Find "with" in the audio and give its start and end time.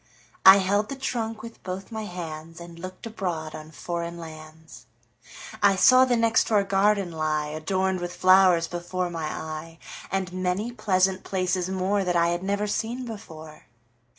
1.43-1.61, 7.99-8.15